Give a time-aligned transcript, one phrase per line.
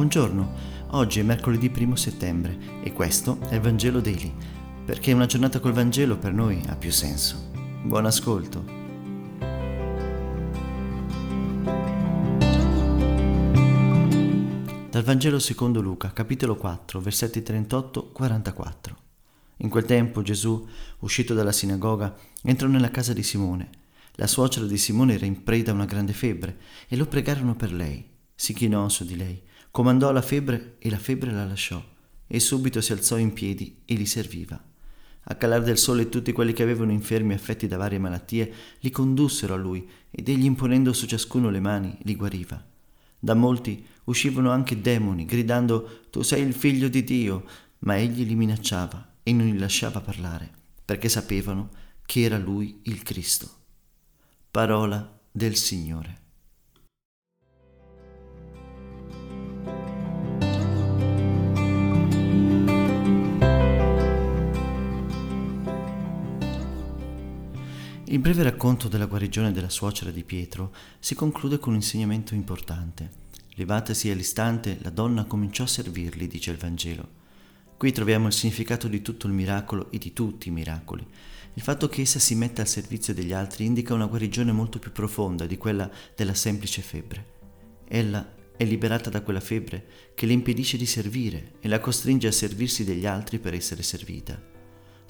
[0.00, 0.52] Buongiorno,
[0.92, 4.34] oggi è mercoledì 1 settembre e questo è il Vangelo Daily,
[4.82, 7.50] perché una giornata col Vangelo per noi ha più senso.
[7.84, 8.64] Buon ascolto.
[14.88, 18.72] Dal Vangelo secondo Luca, capitolo 4, versetti 38-44.
[19.58, 20.66] In quel tempo Gesù,
[21.00, 23.68] uscito dalla sinagoga, entrò nella casa di Simone.
[24.12, 26.56] La suocera di Simone era in preda a una grande febbre
[26.88, 28.08] e lo pregarono per lei.
[28.34, 31.82] Si chinò su di lei comandò la febbre e la febbre la lasciò,
[32.26, 34.62] e subito si alzò in piedi e li serviva.
[35.24, 39.54] A calar del sole tutti quelli che avevano infermi affetti da varie malattie li condussero
[39.54, 42.64] a lui, ed egli imponendo su ciascuno le mani li guariva.
[43.18, 47.44] Da molti uscivano anche demoni, gridando Tu sei il figlio di Dio,
[47.80, 50.50] ma egli li minacciava e non li lasciava parlare,
[50.84, 51.70] perché sapevano
[52.06, 53.48] che era lui il Cristo.
[54.50, 56.19] Parola del Signore.
[68.10, 73.08] Il breve racconto della guarigione della suocera di Pietro si conclude con un insegnamento importante.
[73.54, 77.08] Levatasi all'istante, la donna cominciò a servirli, dice il Vangelo.
[77.76, 81.06] Qui troviamo il significato di tutto il miracolo e di tutti i miracoli.
[81.54, 84.90] Il fatto che essa si metta al servizio degli altri indica una guarigione molto più
[84.90, 87.26] profonda di quella della semplice febbre.
[87.86, 89.86] Ella è liberata da quella febbre
[90.16, 94.59] che le impedisce di servire e la costringe a servirsi degli altri per essere servita.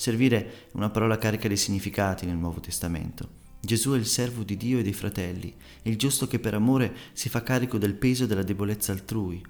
[0.00, 3.28] Servire è una parola carica di significati nel Nuovo Testamento.
[3.60, 7.28] Gesù è il servo di Dio e dei fratelli, il giusto che per amore si
[7.28, 9.44] fa carico del peso e della debolezza altrui.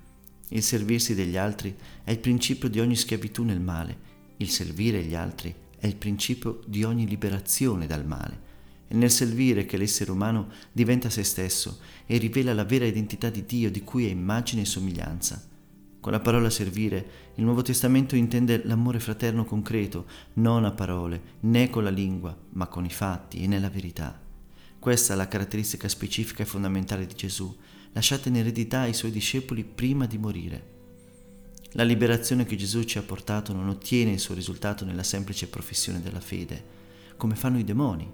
[0.48, 3.96] Il servirsi degli altri è il principio di ogni schiavitù nel male,
[4.38, 8.40] il servire gli altri è il principio di ogni liberazione dal male.
[8.88, 13.44] È nel servire che l'essere umano diventa se stesso e rivela la vera identità di
[13.44, 15.46] Dio di cui è immagine e somiglianza.
[16.00, 21.68] Con la parola servire, il Nuovo Testamento intende l'amore fraterno concreto, non a parole, né
[21.68, 24.18] con la lingua, ma con i fatti e nella verità.
[24.78, 27.54] Questa è la caratteristica specifica e fondamentale di Gesù,
[27.92, 30.78] lasciata in eredità ai suoi discepoli prima di morire.
[31.72, 36.00] La liberazione che Gesù ci ha portato non ottiene il suo risultato nella semplice professione
[36.00, 36.78] della fede,
[37.18, 38.10] come fanno i demoni,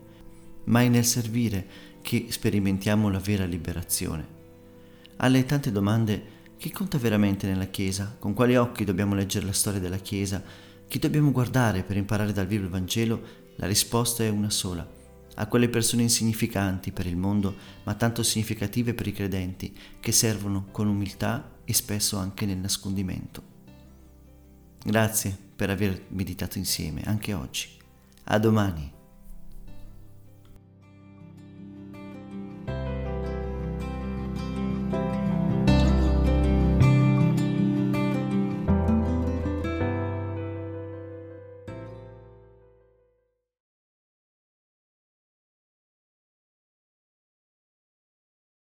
[0.65, 1.66] ma è nel servire
[2.03, 4.34] che sperimentiamo la vera liberazione.
[5.19, 8.17] Alle tante domande chi conta veramente nella Chiesa?
[8.19, 10.43] Con quali occhi dobbiamo leggere la storia della Chiesa?
[10.89, 13.44] Chi dobbiamo guardare per imparare dal vivo il Vangelo?
[13.56, 14.89] La risposta è una sola.
[15.34, 20.69] A quelle persone insignificanti per il mondo, ma tanto significative per i credenti, che servono
[20.71, 23.43] con umiltà e spesso anche nel nascondimento.
[24.83, 27.69] Grazie per aver meditato insieme anche oggi.
[28.25, 28.96] A domani.